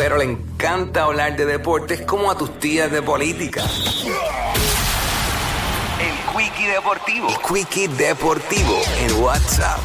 [0.00, 3.62] Pero le encanta hablar de deportes como a tus tías de política.
[6.00, 7.28] El Quickie Deportivo.
[7.28, 9.80] El Quickie Deportivo en WhatsApp.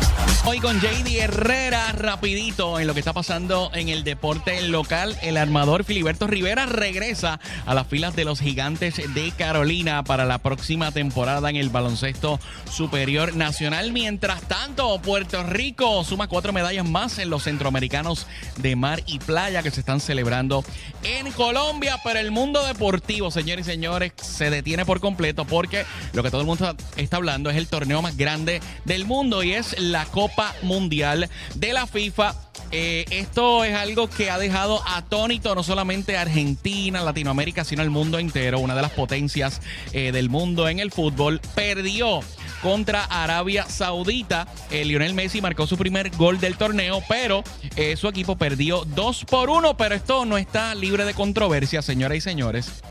[0.47, 5.17] Hoy con JD Herrera, rapidito en lo que está pasando en el deporte local.
[5.23, 10.37] El armador Filiberto Rivera regresa a las filas de los gigantes de Carolina para la
[10.37, 12.39] próxima temporada en el baloncesto
[12.71, 13.91] superior nacional.
[13.91, 18.27] Mientras tanto, Puerto Rico suma cuatro medallas más en los centroamericanos
[18.57, 20.63] de mar y playa que se están celebrando
[21.01, 21.97] en Colombia.
[22.03, 26.41] Pero el mundo deportivo, señores y señores, se detiene por completo porque lo que todo
[26.41, 30.53] el mundo está hablando es el torneo más grande del mundo y es la Copa
[30.61, 32.35] Mundial de la FIFA.
[32.71, 37.89] Eh, esto es algo que ha dejado atónito no solamente a Argentina, Latinoamérica, sino al
[37.89, 38.59] mundo entero.
[38.59, 39.61] Una de las potencias
[39.93, 42.21] eh, del mundo en el fútbol perdió
[42.61, 44.47] contra Arabia Saudita.
[44.71, 47.43] Eh, Lionel Messi marcó su primer gol del torneo, pero
[47.97, 49.77] su equipo perdió 2 por 1.
[49.77, 52.81] Pero esto no está libre de controversia, señoras y señores.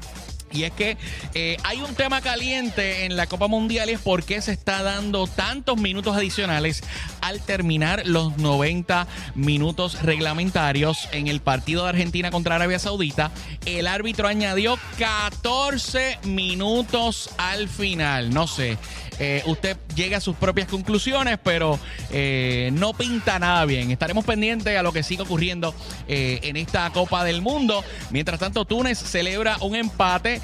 [0.54, 0.96] Y es que
[1.34, 5.26] eh, hay un tema caliente en la Copa Mundial es por qué se está dando
[5.26, 6.82] tantos minutos adicionales
[7.20, 13.32] al terminar los 90 minutos reglamentarios en el partido de Argentina contra Arabia Saudita.
[13.66, 18.32] El árbitro añadió 14 minutos al final.
[18.32, 18.78] No sé,
[19.18, 21.78] eh, usted llega a sus propias conclusiones, pero
[22.10, 23.90] eh, no pinta nada bien.
[23.90, 25.74] Estaremos pendientes a lo que siga ocurriendo
[26.08, 27.84] eh, en esta Copa del Mundo.
[28.10, 30.40] Mientras tanto, Túnez celebra un empate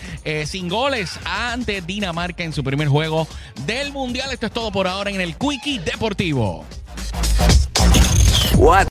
[0.47, 3.27] sin goles ante Dinamarca en su primer juego
[3.67, 4.31] del Mundial.
[4.33, 6.65] Esto es todo por ahora en el Quickie Deportivo.
[8.57, 8.89] What?